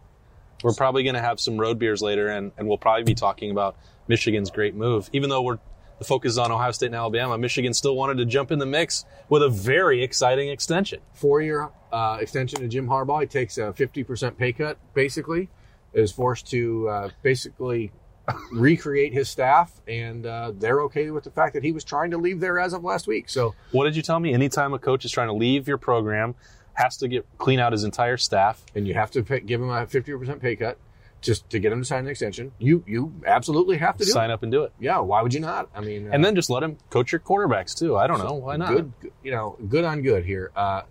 We're 0.63 0.74
probably 0.74 1.03
going 1.03 1.15
to 1.15 1.22
have 1.22 1.39
some 1.39 1.58
road 1.58 1.77
beers 1.77 2.01
later, 2.01 2.29
and, 2.29 2.51
and 2.58 2.67
we'll 2.67 2.79
probably 2.79 3.03
be 3.03 3.13
talking 3.13 3.51
about 3.51 3.77
Michigan's 4.08 4.50
great 4.50 4.74
move. 4.74 5.08
Even 5.13 5.29
though 5.29 5.44
we're 5.44 5.60
the 6.00 6.06
focus 6.06 6.34
is 6.34 6.38
on 6.38 6.51
Ohio 6.51 6.72
State 6.72 6.88
and 6.88 6.96
Alabama, 6.96 7.38
Michigan 7.38 7.74
still 7.74 7.96
wanted 7.96 8.18
to 8.18 8.25
jump 8.25 8.51
in 8.51 8.60
the 8.60 8.66
mix 8.66 9.06
with 9.30 9.42
a 9.42 9.50
very 9.50 10.04
exciting 10.04 10.50
extension. 10.50 11.00
Four 11.13 11.42
year 11.42 11.70
uh, 11.92 12.18
extension 12.20 12.60
to 12.62 12.68
Jim 12.68 12.88
Harbaugh. 12.88 13.22
He 13.22 13.27
takes 13.27 13.58
a 13.58 13.74
50% 13.74 14.38
pay 14.38 14.54
cut, 14.54 14.77
basically, 14.94 15.50
is 15.94 16.12
forced 16.12 16.50
to 16.51 16.89
uh, 16.89 17.10
basically 17.24 17.92
recreate 18.51 19.13
his 19.13 19.30
staff, 19.30 19.82
and 19.88 20.25
uh, 20.25 20.51
they're 20.56 20.82
okay 20.82 21.10
with 21.12 21.24
the 21.24 21.32
fact 21.32 21.54
that 21.54 21.63
he 21.63 21.72
was 21.72 21.84
trying 21.84 22.12
to 22.12 22.18
leave 22.18 22.39
there 22.39 22.60
as 22.60 22.74
of 22.74 22.84
last 22.84 23.08
week. 23.08 23.30
So, 23.30 23.56
what 23.72 23.86
did 23.86 23.96
you 23.96 24.01
tell 24.01 24.20
me? 24.20 24.34
Anytime 24.34 24.74
a 24.74 24.80
coach 24.80 25.06
is 25.06 25.12
trying 25.12 25.27
to 25.27 25.34
leave 25.34 25.68
your 25.68 25.77
program, 25.77 26.36
has 26.74 26.98
to 26.98 27.08
get 27.08 27.25
clean 27.38 27.60
out 27.60 27.72
his 27.72 27.84
entire 27.84 28.18
staff, 28.18 28.63
and 28.75 28.88
you 28.88 28.94
have 28.94 29.10
to 29.12 29.24
pay, 29.24 29.39
give 29.39 29.62
him 29.62 29.70
a 29.70 29.86
50% 29.86 30.39
pay 30.39 30.56
cut 30.56 30.77
just 31.21 31.50
to 31.50 31.59
get 31.59 31.71
him 31.71 31.81
to 31.81 31.86
sign 31.86 32.05
an 32.05 32.07
extension. 32.07 32.51
You 32.59 32.83
you 32.88 33.13
absolutely 33.25 33.77
have 33.77 33.97
to 33.97 34.05
do 34.05 34.12
sign 34.12 34.29
it. 34.29 34.33
up 34.33 34.43
and 34.43 34.51
do 34.51 34.63
it. 34.63 34.74
Yeah, 34.79 35.00
why 35.00 35.21
would 35.21 35.33
you 35.33 35.39
not? 35.39 35.69
I 35.74 35.81
mean, 35.81 36.09
and 36.12 36.24
uh, 36.24 36.27
then 36.27 36.36
just 36.36 36.50
let 36.50 36.63
him 36.63 36.77
coach 36.89 37.12
your 37.12 37.19
quarterbacks 37.19 37.77
too. 37.77 37.97
I 37.97 38.07
don't 38.07 38.19
know 38.19 38.33
why 38.33 38.57
not. 38.57 38.69
Good, 38.69 38.93
you 39.24 39.31
know, 39.31 39.57
good 39.67 39.83
on 39.83 40.01
good 40.01 40.25
here. 40.25 40.51
Uh, 40.55 40.83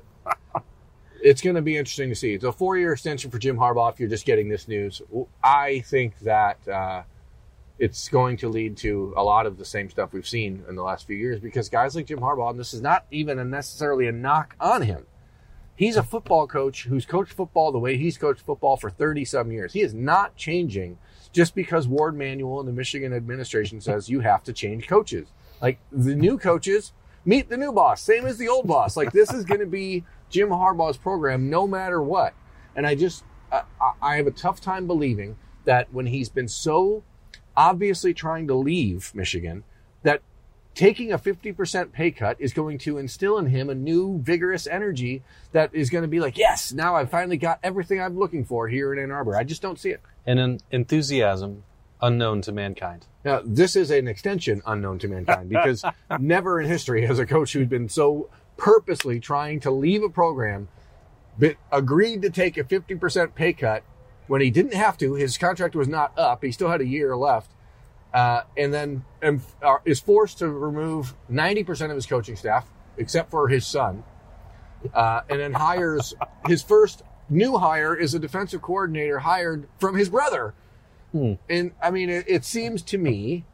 it's 1.23 1.41
going 1.43 1.57
to 1.57 1.63
be 1.63 1.77
interesting 1.77 2.09
to 2.09 2.15
see. 2.15 2.35
It's 2.35 2.45
a 2.45 2.53
four-year 2.53 2.93
extension 2.93 3.31
for 3.31 3.39
Jim 3.39 3.57
Harbaugh. 3.57 3.93
If 3.93 4.01
you're 4.01 4.09
just 4.09 4.27
getting 4.27 4.49
this 4.49 4.69
news, 4.69 5.01
I 5.43 5.81
think 5.81 6.19
that 6.21 6.67
uh, 6.69 7.03
it's 7.79 8.09
going 8.09 8.37
to 8.39 8.49
lead 8.49 8.77
to 8.79 9.15
a 9.17 9.23
lot 9.23 9.47
of 9.47 9.59
the 9.59 9.65
same 9.65 9.91
stuff 9.91 10.13
we've 10.13 10.27
seen 10.27 10.65
in 10.69 10.77
the 10.77 10.83
last 10.83 11.07
few 11.07 11.17
years 11.17 11.41
because 11.41 11.69
guys 11.69 11.95
like 11.95 12.07
Jim 12.07 12.21
Harbaugh, 12.21 12.51
and 12.51 12.59
this 12.59 12.75
is 12.75 12.81
not 12.81 13.07
even 13.11 13.39
a 13.39 13.45
necessarily 13.45 14.07
a 14.09 14.13
knock 14.13 14.55
on 14.61 14.83
him. 14.83 15.07
He's 15.77 15.97
a 15.97 16.03
football 16.03 16.47
coach 16.47 16.85
who's 16.85 17.05
coached 17.05 17.35
football 17.35 17.71
the 17.71 17.79
way 17.79 17.99
he's 17.99 18.17
coached 18.17 18.41
football 18.41 18.79
for 18.79 18.89
30 18.89 19.27
some 19.27 19.53
years. 19.53 19.75
He 19.75 19.83
is 19.83 19.93
not 19.93 20.35
changing 20.35 20.99
just 21.33 21.55
because 21.55 21.87
Warde 21.87 22.17
Manuel 22.17 22.61
and 22.61 22.69
the 22.69 22.73
Michigan 22.73 23.13
administration 23.13 23.81
says 23.83 24.09
you 24.09 24.21
have 24.21 24.43
to 24.45 24.55
change 24.55 24.89
coaches. 24.89 25.29
Like 25.61 25.79
the 25.93 26.15
new 26.15 26.39
coaches 26.39 26.93
meet 27.27 27.51
the 27.51 27.59
new 27.59 27.73
boss, 27.73 28.01
same 28.01 28.25
as 28.25 28.39
the 28.39 28.49
old 28.49 28.67
boss. 28.67 28.97
Like 28.97 29.13
this 29.13 29.33
is 29.35 29.45
going 29.45 29.61
to 29.61 29.67
be 29.67 30.05
Jim 30.31 30.49
Harbaugh's 30.49 30.97
program 30.97 31.51
no 31.51 31.67
matter 31.67 32.03
what. 32.03 32.33
And 32.75 32.87
I 32.87 32.95
just, 32.95 33.25
I, 33.53 33.63
I 34.01 34.17
have 34.17 34.27
a 34.27 34.33
tough 34.33 34.61
time 34.61 34.87
believing 34.87 35.37
that 35.67 35.93
when 35.93 36.07
he's 36.07 36.31
been 36.31 36.49
so 36.49 37.03
obviously 37.55 38.15
trying 38.15 38.47
to 38.47 38.55
leave 38.55 39.15
Michigan, 39.15 39.65
taking 40.77 41.11
a 41.11 41.19
50% 41.19 41.91
pay 41.91 42.11
cut 42.11 42.37
is 42.39 42.53
going 42.53 42.79
to 42.79 42.99
instill 42.99 43.39
in 43.39 43.47
him 43.47 43.71
a 43.71 43.75
new 43.75 44.21
vigorous 44.23 44.67
energy 44.67 45.23
that 45.53 45.75
is 45.75 45.89
going 45.89 46.03
to 46.03 46.09
be 46.09 46.21
like, 46.21 46.37
yes, 46.37 46.73
now 46.73 46.95
I've 46.95 47.11
finally 47.11 47.39
got 47.39 47.59
everything 47.63 48.01
I'm 48.01 48.17
looking 48.17 48.45
for 48.45 48.69
here 48.69 48.93
in 48.93 49.03
Ann 49.03 49.11
Arbor. 49.11 49.35
I 49.35 49.43
just 49.43 49.63
don't 49.63 49.81
see 49.81 49.89
it. 49.89 50.03
And 50.27 50.39
an 50.39 50.61
enthusiasm 50.71 51.65
unknown 52.03 52.43
to 52.43 52.53
mankind. 52.53 53.07
Now, 53.25 53.41
this 53.43 53.75
is 53.75 53.91
an 53.91 54.07
extension 54.07 54.61
unknown 54.67 54.99
to 55.01 55.09
mankind 55.09 55.49
because 55.49 55.83
never 56.21 56.61
in 56.61 56.69
history 56.69 57.07
has 57.07 57.19
a 57.19 57.25
coach 57.25 57.55
who's 57.55 57.67
been 57.67 57.89
so 57.89 58.29
purposely 58.59 59.19
trying 59.19 59.61
to 59.61 59.71
leave 59.71 60.03
a 60.03 60.11
program 60.11 60.69
but 61.39 61.57
agreed 61.73 62.23
to 62.23 62.31
take 62.31 62.57
a 62.57 62.65
50% 62.65 63.35
pay 63.35 63.53
cut 63.55 63.83
when 64.27 64.41
he 64.43 64.51
didn't 64.51 64.75
have 64.75 64.99
to. 64.99 65.15
His 65.15 65.39
contract 65.39 65.75
was 65.75 65.89
not 65.89 66.19
up. 66.19 66.45
He 66.45 66.53
still 66.53 66.71
had 66.71 66.81
a 66.83 66.87
year 66.87 67.17
left 67.17 67.51
uh, 68.17 68.45
and 68.57 68.73
then 68.73 69.05
um, 69.23 69.43
uh, 69.61 69.77
is 69.85 70.01
forced 70.01 70.39
to 70.39 70.49
remove 70.49 71.15
90% 71.31 71.91
of 71.91 71.97
his 71.97 72.07
coaching 72.07 72.35
staff, 72.35 72.67
except 72.97 73.31
for 73.31 73.47
his 73.47 73.67
son, 73.67 74.03
uh, 74.95 75.21
and 75.29 75.39
then 75.39 75.53
hires 75.53 76.15
his 76.47 76.63
first 76.63 77.03
new 77.29 77.59
hire 77.59 77.95
is 77.95 78.15
a 78.15 78.19
defensive 78.19 78.63
coordinator 78.63 79.19
hired 79.19 79.69
from 79.79 79.97
his 79.97 80.09
brother. 80.09 80.55
Hmm. 81.13 81.35
And 81.51 81.73
I 81.83 81.91
mean, 81.91 82.09
it, 82.09 82.25
it, 82.27 82.45
seems 82.47 82.81
to 82.85 82.97
me 82.97 83.45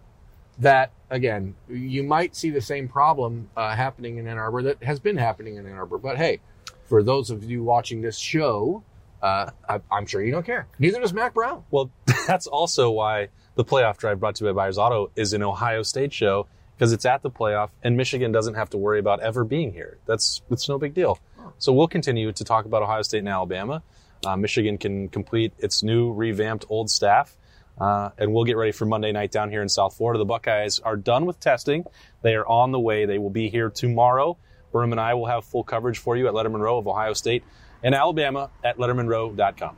that 0.61 0.93
again, 1.11 1.57
you 1.69 2.05
might 2.05 2.37
see 2.37 2.51
the 2.51 2.61
same 2.61 2.87
problem 2.87 3.51
uh, 3.57 3.75
happening 3.75 4.19
in 4.19 4.29
Ann 4.29 4.39
Arbor 4.39 4.63
that 4.63 4.85
has 4.85 5.01
been 5.01 5.17
happening 5.17 5.57
in 5.57 5.67
Ann 5.67 5.75
Arbor. 5.75 5.99
But 5.99 6.19
hey, 6.19 6.39
for 6.85 7.03
those 7.03 7.31
of 7.31 7.43
you 7.43 7.65
watching 7.65 8.01
this 8.01 8.17
show, 8.17 8.85
uh, 9.23 9.51
I, 9.69 9.81
I'm 9.91 10.07
sure 10.07 10.23
you 10.23 10.31
don't 10.31 10.47
care. 10.47 10.69
Neither 10.79 11.01
does 11.01 11.13
Mack 11.13 11.35
Brown. 11.35 11.65
Well, 11.73 11.91
that's 12.29 12.47
also 12.47 12.93
why 12.93 13.29
the 13.55 13.65
playoff 13.65 13.99
drive 13.99 14.21
brought 14.21 14.37
to 14.37 14.45
you 14.45 14.53
by 14.53 14.65
Buyers 14.65 14.79
Auto 14.79 15.11
is 15.17 15.33
an 15.33 15.43
Ohio 15.43 15.83
State 15.83 16.13
show 16.13 16.47
because 16.75 16.93
it's 16.93 17.05
at 17.05 17.23
the 17.23 17.31
playoff 17.31 17.71
and 17.83 17.97
Michigan 17.97 18.33
doesn't 18.33 18.55
have 18.55 18.71
to 18.71 18.79
worry 18.79 18.99
about 18.99 19.21
ever 19.21 19.45
being 19.45 19.73
here. 19.73 19.99
That's 20.07 20.43
it's 20.51 20.69
no 20.69 20.79
big 20.79 20.95
deal. 20.95 21.19
So 21.59 21.73
we'll 21.73 21.89
continue 21.89 22.33
to 22.33 22.45
talk 22.45 22.65
about 22.65 22.83
Ohio 22.83 23.03
State 23.03 23.19
and 23.19 23.29
Alabama. 23.29 23.83
Uh, 24.25 24.37
Michigan 24.37 24.79
can 24.79 25.09
complete 25.09 25.53
its 25.59 25.83
new 25.83 26.13
revamped 26.13 26.65
old 26.69 26.91
staff. 26.91 27.37
Uh, 27.81 28.11
and 28.19 28.33
we'll 28.33 28.45
get 28.45 28.57
ready 28.57 28.73
for 28.73 28.85
Monday 28.85 29.13
night 29.13 29.31
down 29.31 29.51
here 29.51 29.63
in 29.63 29.69
South 29.69 29.97
Florida. 29.97 30.19
The 30.19 30.25
Buckeyes 30.25 30.79
are 30.81 30.97
done 30.97 31.25
with 31.25 31.41
testing. 31.41 31.85
They 32.21 32.35
are 32.35 32.47
on 32.47 32.71
the 32.71 32.79
way. 32.79 33.07
They 33.07 33.19
will 33.19 33.31
be 33.31 33.49
here 33.49 33.71
tomorrow. 33.71 34.37
Berm 34.73 34.93
and 34.93 35.01
I 35.01 35.15
will 35.15 35.27
have 35.27 35.45
full 35.45 35.65
coverage 35.65 35.99
for 35.99 36.17
you 36.17 36.29
at 36.29 36.35
Lettermen 36.35 36.61
Row 36.61 36.79
of 36.79 36.87
Ohio 36.87 37.13
State 37.13 37.45
and 37.83 37.95
Alabama 37.95 38.51
at 38.63 38.77
lettermenrow.com. 38.77 39.77